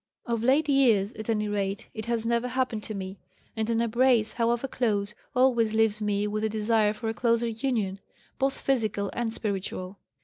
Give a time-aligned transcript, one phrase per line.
[0.25, 3.19] Of late years, at any rate, it has never happened to me,
[3.55, 7.99] and an embrace, however close, always leaves me with a desire for a closer union,
[8.39, 9.99] both physical and spiritual.